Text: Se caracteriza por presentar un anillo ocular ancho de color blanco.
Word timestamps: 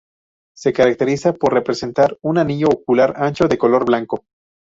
Se 0.55 0.73
caracteriza 0.73 1.31
por 1.33 1.63
presentar 1.63 2.17
un 2.23 2.39
anillo 2.39 2.69
ocular 2.69 3.13
ancho 3.17 3.47
de 3.47 3.59
color 3.59 3.85
blanco. 3.85 4.25